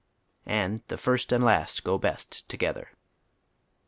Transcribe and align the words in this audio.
And 0.47 0.81
the 0.87 0.97
first 0.97 1.31
and 1.31 1.43
last 1.43 1.83
go 1.83 1.99
best 1.99 2.49
togetiier. 2.49 2.87